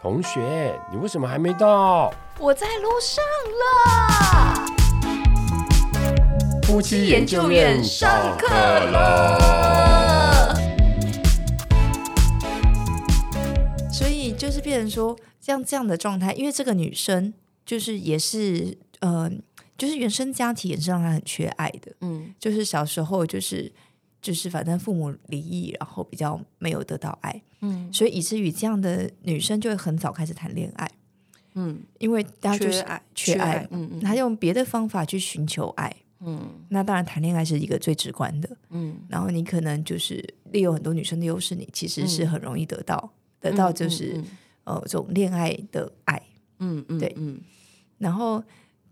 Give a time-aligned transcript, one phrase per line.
[0.00, 2.14] 同学，你为什么还没到？
[2.38, 3.20] 我在路上
[3.58, 4.64] 了。
[6.62, 8.08] 夫妻研究院上
[8.38, 10.54] 课了。
[13.92, 17.34] 所以就是变成说，像这样的状态，因为这个女生
[17.66, 19.28] 就是也是呃，
[19.76, 23.72] 就是原生家庭也是让她很缺爱的，嗯就是小时候就是
[24.20, 27.88] 就是反正父母离异，然后比较没有得到爱，嗯。
[27.92, 30.90] 所以以至于这样的女生就会很早开始谈恋爱，
[31.54, 34.00] 嗯，因为大家就是缺爱缺爱，嗯嗯。
[34.00, 35.94] 她用别的方法去寻求爱。
[36.20, 36.48] 嗯。
[36.68, 38.56] 那当然，谈恋爱是一个最直观的。
[38.70, 38.96] 嗯。
[39.08, 44.24] 然后你可能就是利用很多女生的优势，你其实是很容易得到、得到就是、嗯。
[44.64, 46.20] 呃这种恋爱的爱。
[46.58, 47.40] 嗯嗯对嗯。
[47.98, 48.42] 然后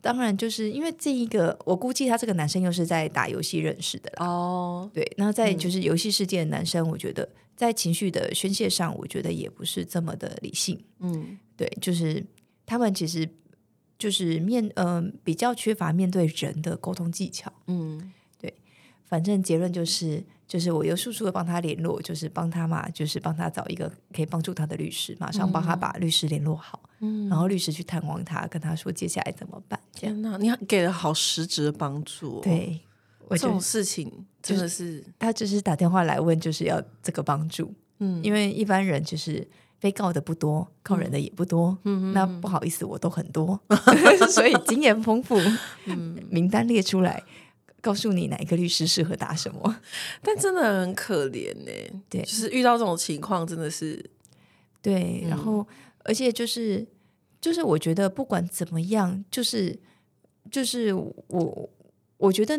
[0.00, 4.26] 当然就是因为这一个，我估计他这个男生又是在打游戏认识的啦。
[4.26, 10.78] 哦对，那在就是游戏世界的男生，我觉得在情绪的宣泄上，我觉得也不是这么的理性。
[11.00, 12.24] 嗯对，就是
[12.64, 13.28] 他们其实
[13.98, 17.52] 就是面嗯、比较缺乏面对人的沟通技巧。
[17.66, 18.52] 嗯对
[19.06, 29.78] 反正结论就是，就是我又速速的帮他联络，就是帮他嘛，就是帮他找一个可以帮助他的律师，马上帮他把律师联络好，嗯然后律师去探望他，跟他说接下来怎么办。
[29.92, 32.80] 这样天哪，你给了好实质的帮助、哦。，对，
[33.28, 34.10] 我这种事情
[34.42, 39.46] 真的是，他就是打电话来问，就是要这个帮助，嗯因为一般人就是
[39.78, 43.58] 被告的不多，告人的也不多，嗯那不好意思，我都很多
[44.30, 45.36] 所以经验丰富，
[46.30, 47.22] 名单列出来。
[47.82, 49.76] 告诉你哪一个律师适合打什么？
[50.20, 52.00] 但真的很可怜呢。
[52.10, 54.04] 对就是遇到这种情况，真的是，
[54.82, 55.64] 对，然后
[56.06, 56.86] 而且就是
[57.40, 59.78] 就是我觉得不管怎么样，就是
[60.50, 61.70] 就是我
[62.16, 62.58] 我觉得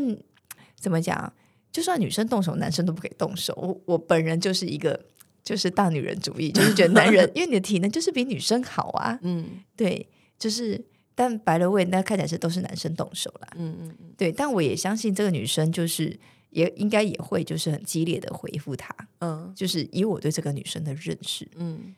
[0.75, 1.33] 怎么讲，
[1.71, 3.53] 就算女生动手，男生都不可以动手。
[3.57, 5.05] 我我本人就是一个
[5.43, 9.63] 就是大女人主义，就是觉得男人 因为你的体能就是比女生好啊，嗯。
[9.75, 10.83] 对，就是
[11.15, 14.13] 但白了位那看起来是都是男生动手啦，嗯嗯嗯。
[14.17, 16.17] 对，但我也相信这个女生就是
[16.49, 19.51] 也应该也会就是很激烈的回复他，嗯。
[19.55, 21.95] 就是以我对这个女生的认识，嗯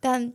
[0.00, 0.32] 但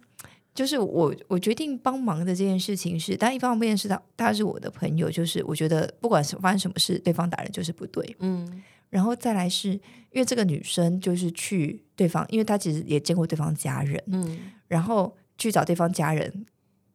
[0.53, 8.15] 就是我我决定帮忙的这件事情是，但一方面是他他是我的朋友，就是我觉得不管是发生什么事，对方打人就是不对。
[8.19, 9.81] 嗯然后再来是因
[10.21, 16.45] 为这个女生就是去对方，因为她其实也见过对方家人，嗯然后去找对方家人，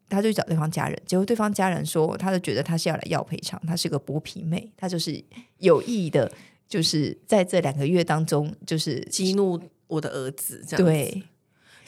[0.08, 5.20] 她就去找对方家人，结果对方家人说，他就觉得她是要来要赔偿，她是个剥皮妹，她就是
[5.58, 6.30] 有意的，
[6.68, 11.22] 就是在这两个月当中，就是激怒我的儿子，这样子对，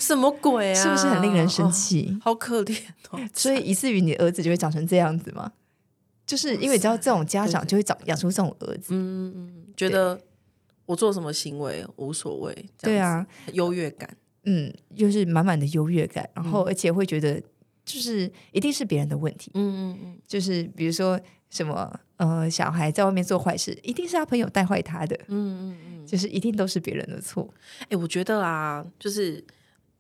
[0.01, 0.83] 什么鬼啊？
[0.83, 1.71] 是不是很令人生哦？
[1.71, 2.19] 气？
[2.21, 2.77] 好可怜
[3.11, 3.21] 哦！
[3.33, 5.53] 所以以至于你的儿子就会长成这样子吗？
[6.27, 10.19] 就是因为你知道这种家长就会长养出这种儿子，嗯嗯，觉得
[10.87, 17.41] 我做什么行为无所谓，对啊，优越感，嗯，就是满满的优越感，然嗯后而且会觉得
[17.85, 27.53] 就是一定是别人的问题，嗯嗯就是比如说什么呃小孩在外面做坏事，一定是他朋友带坏他的，嗯嗯嗯，就是一定都是别人的错，
[27.89, 29.45] 哎、我觉得啊，就是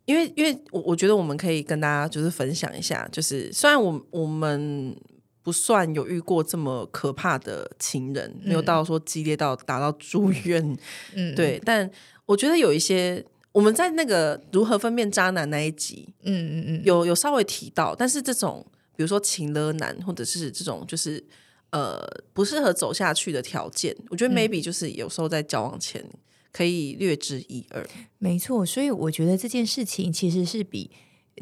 [0.04, 4.96] 因为因为我我觉得我们可以跟大家就是分享一下，就是虽然我我们
[5.42, 10.78] 不算有遇过这么可怕的情人，没有到说激烈到达到住院，
[11.14, 11.90] 嗯，对，但
[12.26, 18.64] 我觉得有一些我们在那个如何分辨渣男那一集嗯嗯嗯，有有稍微提到，但是这种
[18.96, 21.24] 比如说情勒男或者是这种就是。
[21.72, 26.04] 呃，不适合走下去的条件，我觉得 maybe 就是有时候在交往前
[26.52, 27.86] 可以略知一二。
[28.18, 30.90] 没错，所以我觉得这件事情其实是比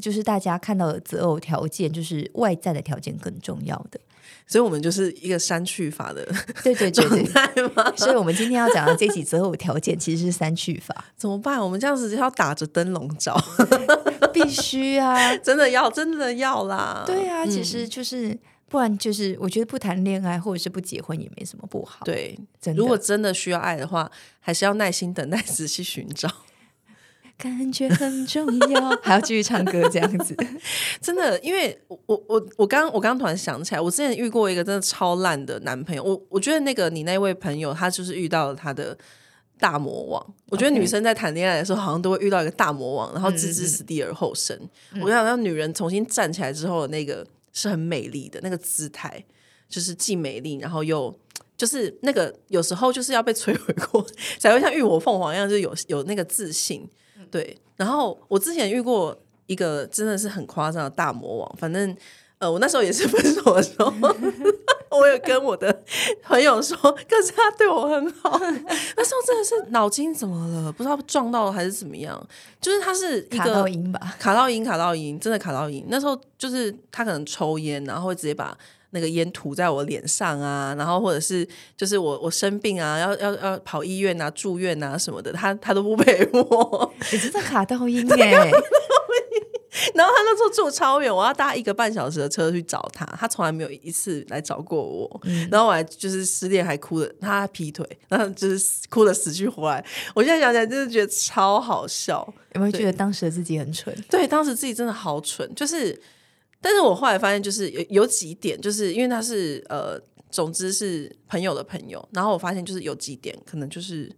[0.01, 4.01] 就是大家看到的择偶条件，就是外在的条件更重要的。
[4.47, 6.25] 所以我们就是一个删去法的
[6.63, 7.97] 对对对状对？
[7.97, 11.61] 所以我们今天要讲的这集择偶条件其实是删去法， 怎么办？
[11.61, 13.39] 我们这样子要打着灯笼找，
[14.33, 17.05] 必须啊， 真的要，真的要啦。
[17.07, 26.29] 对啊，其实就是不然就是我觉得不谈恋爱或者是不结婚也没什么不好。，对，真的如果真的需要爱的话，还是要耐心等待，仔细寻找。
[27.39, 30.37] 感觉很重要， 还要继续唱歌这样子。
[31.01, 36.03] 真的，因为我我我我刚我刚突然想起来，我之前遇过一个真的超烂的男朋友。
[36.03, 38.99] 我我觉得那个你那位朋友，他就是遇到了他的
[39.57, 40.35] 大魔王。
[40.49, 44.59] 我觉得女生在谈恋爱的时候，好像都会遇到一个大魔王，然后置嗯之死地而后生。
[45.01, 47.25] 我想让女人重新站起来之后，那个
[47.59, 49.25] 是很美丽的那个姿态，
[49.69, 51.15] 就是既美丽，然后又。
[51.57, 54.07] 就是那个有时候就是要被摧毁过，
[54.39, 56.89] 才会像浴火凤凰一样，就有有那个自信。
[57.33, 61.97] 对，然后我之前遇过一个真的是很夸张的大魔王，反正
[62.39, 63.93] 呃，我那时候也是分手的时候，
[64.91, 65.83] 我我有跟我的
[66.23, 68.39] 朋友说，可是他对我很好。
[68.97, 70.73] 那时候真的是脑筋怎么了？
[70.73, 72.21] 不知道撞到了还是怎么样？
[72.61, 74.17] 就是他是一个卡到音吧？
[74.19, 75.85] 卡到音，卡到音，真的卡到音。
[75.89, 78.57] 那时候就是他可能抽烟，然后会直接把
[78.91, 81.47] 那个烟涂在我脸上啊，然后或者是
[81.77, 86.93] 就是我我生病啊，要要要跑医院啊、住院啊什么的，他他都不陪我。
[87.13, 88.51] 你真的卡到音哎！
[89.95, 95.21] 然后他那时候住超远，我要搭一个半小时的车去找他，他从来没有一次来找过我。
[95.51, 99.85] 然后我还就是失恋还哭的，他劈腿，然后就是哭的死去活来。
[100.15, 102.27] 我现在想起来，真的觉得超好笑。
[102.55, 103.95] 有没有觉得当时的自己很蠢？
[104.11, 105.53] 对，当时自己真的好蠢。
[105.55, 106.01] 就是，
[106.61, 110.01] 但是我后来发现，就是有有几点，就是因为他是呃，
[110.31, 112.07] 总之是朋友的朋友。
[112.13, 114.11] 然后我发现，就是有几点，可能就是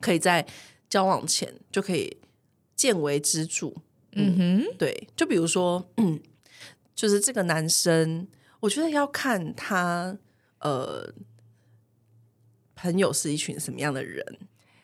[0.00, 0.46] 可以在
[0.88, 2.16] 交往前就可以
[2.76, 3.72] 见微知著。
[4.12, 6.20] 嗯哼，对，就比如说，嗯，
[6.94, 8.26] 就是这个男生，
[8.58, 10.18] 我觉得要看他
[10.58, 11.14] 呃
[12.74, 14.24] 朋友是一群什么样的人，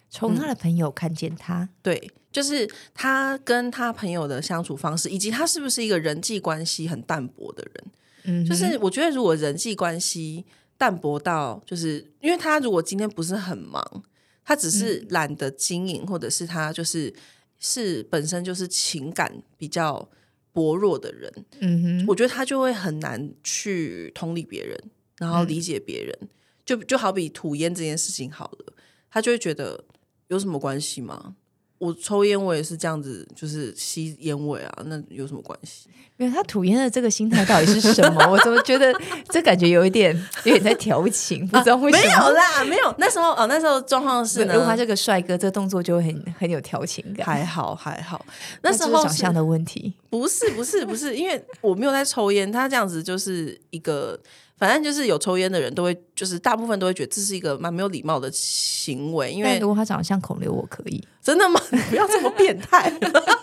[0.09, 7.85] 从他的朋友看见他，对，就是他跟他朋友的相处方式，以及他是不是一个人际关系很淡薄的人。
[8.23, 10.45] 嗯，就是我觉得，如果人际关系
[10.79, 14.05] 淡薄到，就是因为他如果今天不是很忙，
[14.45, 17.13] 他只是懒得经营，或者是他就是。
[17.59, 20.09] 是本身就是情感比较
[20.53, 24.79] 薄弱的人，嗯哼，我觉得他就会很难去同理别人，
[25.19, 26.17] 然后理解别人。
[26.65, 28.73] 就就好比吐烟这件事情好了，
[29.09, 29.85] 他就会觉得
[30.27, 31.37] 有什么关系吗？
[31.79, 35.89] 我抽烟，我也是这样子，就是吸烟味啊，那有什么关系？
[36.19, 38.25] 没有他吐烟的这个心态到底是什么？
[38.33, 38.91] 我怎么觉得
[39.29, 41.47] 这感觉有一点有点在调情？
[41.47, 42.03] 不知道为什么？
[42.03, 42.95] 没有啦，没有。
[42.97, 47.27] 那时候哦，那时候状况是，如果他这个帅哥，这动作就会很很有调情感。
[47.27, 48.25] 还好还好，
[48.63, 54.19] 那时候长相的问题，不是不是不是，因为我没有在抽烟，他这样子就是一个。
[54.57, 59.31] 反正就是有抽烟的人都会，就是大部分都会觉得这是一个蛮没有礼貌的行为。
[59.31, 61.61] 因为如果他长得像孔刘，我可以真的吗？
[61.71, 62.91] 你 不要这么变态。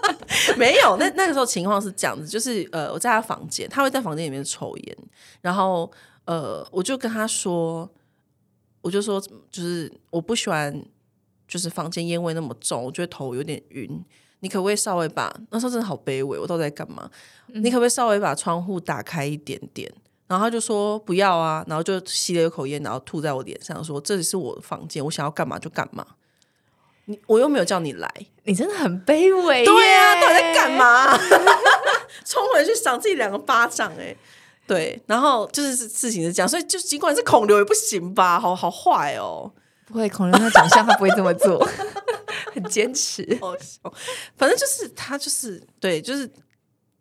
[0.58, 4.98] 没有，那那个时候情况是这样子，就是呃，我在他房间，他会在房间里面抽烟，
[5.42, 5.90] 然后
[6.26, 7.88] 呃，我就跟他说，
[8.82, 9.22] 我就说，
[9.52, 10.84] 就是我不喜欢，
[11.48, 14.04] 就是房间烟味那么重，我觉得头有点晕。
[14.40, 17.10] 你可不可以稍微把那时候真的好卑微，我到底在干嘛？
[17.48, 19.90] 你可不可以稍微把窗户打开一点点？
[20.28, 26.06] 然后他就说不要啊，然后就吸了一口烟，然后吐在我脸上，说这里是我的房间，我想要干嘛就干嘛。
[27.06, 28.10] 你我又没有叫你来，
[28.46, 29.66] 你真的很卑微。
[29.66, 31.18] 对啊，到底在干嘛？
[32.26, 34.16] 冲回去赏自己两个巴掌，哎，
[34.66, 35.00] 对。
[35.06, 39.52] 然后就是事情是这样，所以就尽管是孔刘也不行吧，好好坏哦。
[39.86, 41.68] 不会，孔刘他长相他不会这么做，
[42.56, 43.38] 很坚持。
[44.38, 46.32] 反正就是他就是对，就是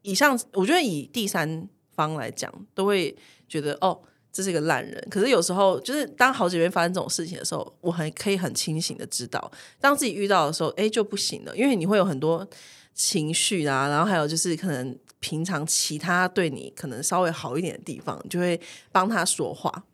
[0.03, 1.69] 以上，我觉得以第三。
[1.95, 3.15] 方来讲，都会
[3.49, 3.99] 觉得哦，
[4.33, 5.07] 这是一个烂人。
[5.11, 9.51] 可是有时候，就是当好姐妹发生这种事情的时候，我很可以很清醒的知道，
[9.81, 11.57] 当自己遇到的时候，哎，就不行了。
[11.57, 12.47] 因为你会有很多
[12.95, 18.61] 情绪啊，然后还有就是可能平常其他对你可能稍微好一点的地方，就会
[18.91, 19.85] 帮他说话。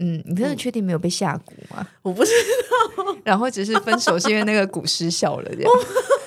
[0.00, 1.84] 嗯，你真的确定没有被下蛊吗？
[2.02, 2.30] 我不知
[2.96, 5.72] 道， 然后只是分手是因为那个蛊失效了，这样。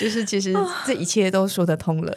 [0.00, 0.54] 就是其实
[0.86, 2.16] 这一切都说得通了，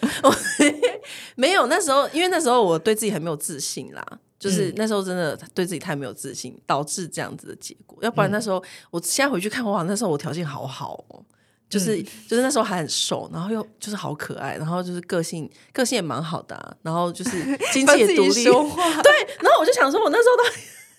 [1.36, 4.04] 没有那时候，因为那时候我对自己很没有自信啦，
[4.40, 7.98] 就是那时候真的对自己太没有自信，导致这样子的结果。
[8.02, 11.22] 要不然那时候，我现在回去看，哇，那时候我条件好好哦，
[11.70, 17.32] 就是就是那时候还很瘦，然后又就是好可爱，然后就是个性个性也蛮好的，然后就是
[17.74, 19.12] 经济也独立，对，
[19.42, 20.44] 然后我就想说，我那时候都。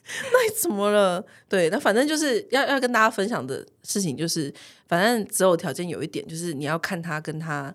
[0.32, 1.24] 那你怎么了？
[1.48, 4.52] 对，那反正就是要要跟大家分享的事情，就是
[4.86, 7.74] 反正择偶条件有一点，就是你要看他跟他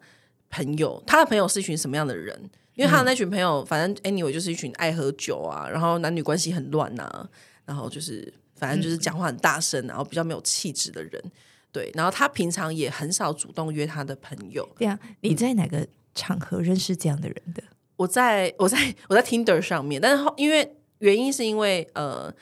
[0.51, 2.39] 朋友，他的朋友是一群什么样的人，
[2.75, 7.27] 因为他的那群朋友，反正 anyway 就是一群爱喝酒啊，然后男女关系很乱呐，
[7.65, 11.23] 然后就是反正就是讲话很大声，然后比较没有气质的人，
[11.71, 14.69] 对，然后他平常也很少主动约他的朋友。
[14.77, 17.63] 对啊，你在哪个场合认识这样的人的？
[17.95, 20.75] 我在我在我在 Tinder 上面，但是因为。
[20.99, 22.33] 原因是因为呃，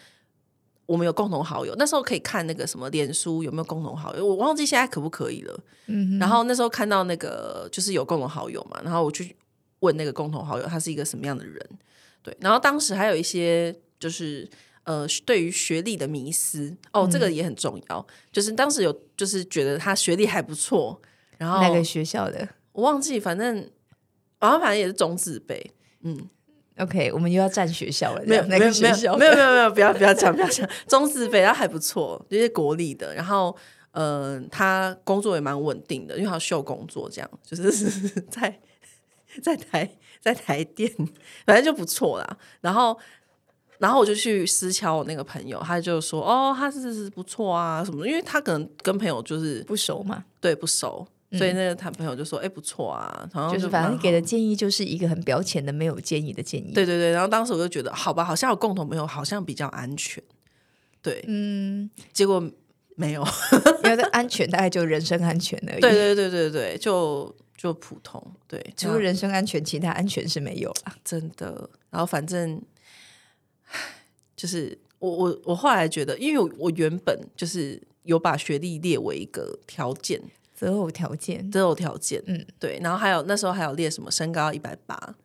[0.85, 5.59] 我们有共同好友，那时候可以看那个什么脸书有没有共同好友，我忘记现在可不可以了。
[5.87, 9.35] 嗯，然后那时候看到那个就是有共同好友嘛，然后我去
[9.79, 11.69] 问那个共同好友他是一个什么样的人，
[12.23, 14.49] 对，然后当时还有一些就是
[14.83, 20.99] 呃对于学历的迷思哦，这个也很重要，就是当时有就是觉得他学历还不错，
[21.37, 23.69] 然后哪个学校的我忘记，反正
[24.39, 25.71] 然后反正也是中字辈，
[26.01, 26.27] 嗯。
[26.79, 28.23] OK，我们又要占学校了。
[28.25, 30.67] 没有，没有，没有，没有，没有，没有，不要，不要讲，不要讲。
[30.87, 33.13] 中资北他还不错，就是国立的。
[33.15, 33.55] 然后，
[33.91, 37.71] 嗯，他工作也蛮稳定的，因为他秀工作，这样就是
[38.29, 38.59] 在
[39.41, 39.89] 在台
[40.21, 40.91] 在台电，
[41.45, 42.37] 反正就不错啦。
[42.61, 42.97] 然后
[43.79, 56.71] 然后我就去私敲我那个朋友，他就说哦，他是是不错啊什么，因为他可能跟朋友就是不熟嘛，对不熟，所以那个他朋友就说哎不错啊，然后就是反正给的建议就是一个很表浅的没有建议的建议。
[56.73, 60.23] 对对对，然后当时我就觉得好吧，好像有共同朋友，好像比较安全。
[61.01, 62.41] 对，嗯，结果
[62.95, 63.25] 没有。
[63.83, 65.79] 因为这安全大概就人身安全而已。
[65.81, 68.21] 对对对对对，就就普通。
[68.47, 70.95] 对，除了人身安全，其他安全是没有了。
[71.03, 71.69] 真的。
[71.89, 72.61] 然后反正，
[74.35, 80.21] 就是我我我后来觉得，因为我我原本就是有把学历列为一个条件，
[80.57, 82.21] 择偶条件，择偶条件。
[82.25, 82.79] 嗯，对。
[82.83, 85.15] 然后还有那时候还有列什么身高一百八，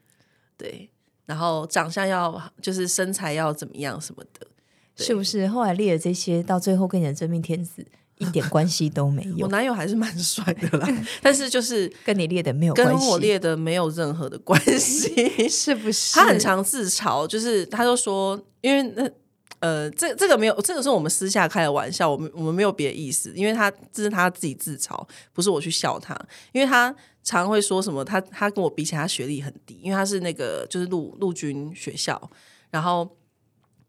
[0.56, 0.90] 对，
[1.26, 4.46] 然后长相要就是身材要怎么样什么的。
[4.94, 5.48] 是不是？
[5.48, 7.84] 后来列的这些，到最后跟你的真命天子
[8.18, 10.86] 一点关系都没 有我，男友还是蛮帅的啦，
[11.22, 15.10] 但是就是跟你列的没有跟关系，跟我列的没有任何的关系。
[15.48, 16.14] 是不是？
[16.14, 19.10] 他很常自嘲，就是他就说，因为那
[19.62, 26.14] 呃，这这个没有，这个是我们私下开的玩笑，我们我们没有别的意思，因为他这是他自己自嘲，不是我去笑他，
[26.52, 32.30] 因为他常会说什么，他他跟我比起来，他学历很低，因为他是那个就是陆陆军学校，
[32.70, 33.08] 然后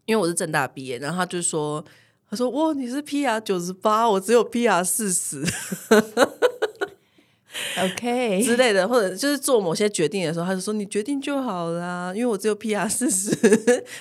[0.06, 1.84] 因为我是正大毕业，然后他就说。
[2.30, 5.44] 他说：“哇，你是 PR 九十八，我只有 PR 四十
[7.78, 13.30] OK， 之类的，或者就是做某些决定的时候，他就说你决定就好啦，因为我只有 PR 四十，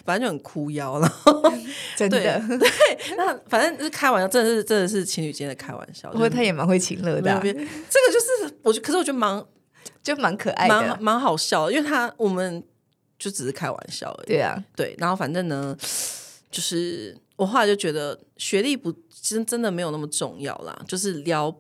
[0.05, 1.11] 反正就很哭腰了。
[1.95, 6.11] 真的，对那反正就是开玩笑，真的是真的是情侣间的开玩笑。
[6.11, 9.43] 不过他也蛮会情乐的这个就是我觉，可是我觉得蛮
[10.01, 10.73] 就蛮可爱的。
[10.73, 12.63] 蛮蛮好笑的，因为他我们
[13.19, 14.27] 就只是开玩笑而已。
[14.27, 15.75] 对啊，对，然后反正呢，
[16.51, 21.55] 就是我后来就觉得学历不其实真的没有那么重要啦，就是聊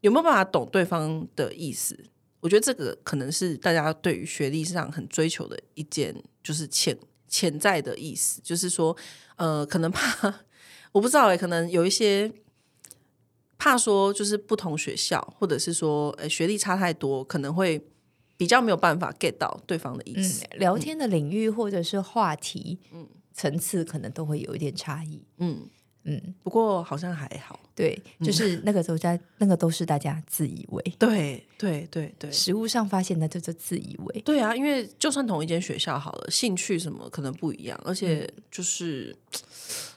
[0.00, 1.98] 有没有办法懂对方的意思。
[2.40, 8.96] 我觉得这个可能是大家对于学历上很追求的一件，就是潜潜在的意思，就是说，
[9.36, 10.32] 呃，可能怕
[10.92, 12.32] 我不知道哎、可能有一些
[13.58, 17.84] 怕说，就是不同学校，或者是说，呃，学历差太多，可能会
[18.36, 20.44] 比较没有办法 get 到对方的意思。
[20.52, 22.78] 嗯，聊天的领域或者是话题，
[23.34, 25.24] 层次可能都会有一点差异。
[25.38, 25.68] 嗯
[26.08, 27.60] 嗯，不过好像还好。
[27.74, 34.20] 对，就是那个都在，那个都是大家自以为，对对对对实物上发现的就是自以为。
[34.22, 34.56] 对啊！
[34.56, 39.14] 因为就算同一间学校好了，兴趣什么可能不一样，而且就是、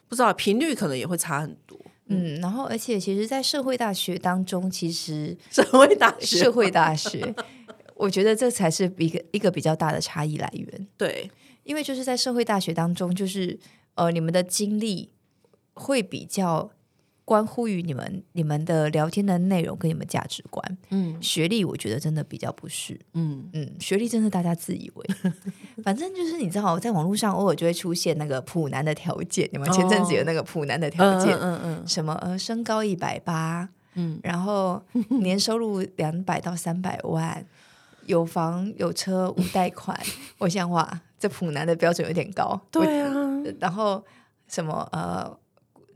[0.07, 1.79] 不知道频率可能也会差很多。
[2.05, 7.33] 嗯，然后而且其实，在社会大学当中，其实社会大学，社会大学，
[7.95, 10.87] 我觉得这才是一个一个比较大的差异来源。
[10.97, 11.31] 对
[11.63, 13.57] 因为就是在社会大学当中，就是
[13.95, 15.09] 呃，你们的经历
[15.81, 16.69] 会比较
[17.25, 20.77] 关乎于你们你们的聊天的内容跟你们价值观。
[20.89, 21.17] 嗯。
[21.21, 23.49] 学历我觉得真的比较不是，嗯。
[23.53, 25.05] 嗯，学历真的大家自以为，
[25.83, 31.87] 反正就是你知道，在网络上偶尔就会出现那个普男的条件，你们前阵子有那个普男的条嗯件，嗯嗯。
[31.87, 34.19] 什么呃身高一百八，嗯。
[34.23, 37.45] 然后年收入两百到三百万，
[38.07, 39.97] 有房有车无贷款。
[40.39, 42.59] 我想哇，这普男的标准有点高。
[42.71, 43.13] 对啊，
[43.59, 44.03] 然后
[44.47, 45.37] 什么呃，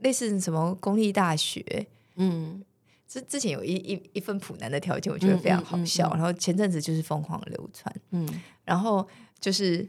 [0.06, 2.64] 类似什么公立大学，嗯
[3.08, 6.08] 之之前有一一一份普南的条件，我觉得非常好笑。
[6.08, 9.08] 嗯嗯嗯嗯然后前阵子就是疯狂流传，嗯，然后
[9.40, 9.88] 就是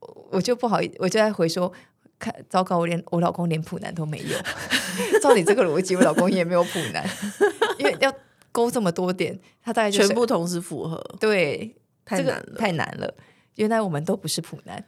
[0.00, 1.72] 我我就不好意我就在回说。
[2.18, 2.76] 看，糟糕！
[2.76, 4.36] 我连我老公连普南都没有。
[5.22, 7.02] 照你这个逻辑，我老公也没有普南，
[7.80, 8.14] 因为要
[8.52, 12.54] 勾这么多点，他大概就是全部同时符合，对这个太难了。
[12.58, 13.14] 太难了。
[13.54, 14.84] 原来我们都不是普男，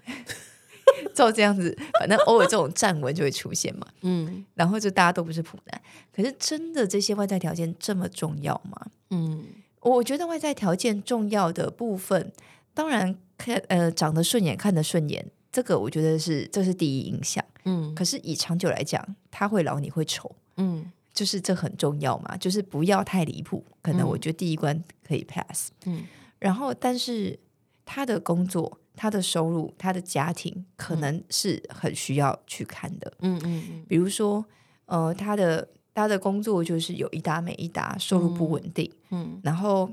[1.15, 3.87] 照这样子，反正偶尔这种站稳就会出现嘛。
[4.03, 5.83] 嗯然后就大家都不是普男，
[6.15, 8.87] 可是真的这些外在条件这么重要吗？
[9.11, 9.45] 嗯
[9.81, 12.33] 我觉得外在条件重要的部分，
[12.73, 17.45] 当然看呃长得顺眼，看得顺眼，这个我觉得是这是第一印象。
[17.65, 23.65] 嗯可是以长久来讲，他会老，你会丑，嗯就是这很重要嘛，就是不要太离谱。
[23.83, 26.05] 可能我觉得第一关可以 pass，嗯
[26.39, 27.39] 然后但是
[27.85, 33.13] 他的工作、他的收入、他的家庭，可能是很需要去看的。
[33.21, 34.45] 嗯嗯比如说，
[34.87, 39.91] 呃，他的他的工作就是有一搭没一搭，收入不稳定，嗯然后。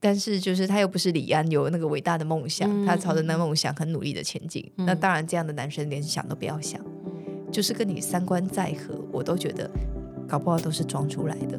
[0.00, 4.70] 但是，就是他又不是李安有那个伟大的梦想，嗯他朝着那梦想很努力的前进。
[4.76, 6.78] 那当然，这样的男生连想都不要想，
[7.50, 9.70] 就是跟你三观再合，我都觉得
[10.28, 11.58] 搞不好都是装出来的。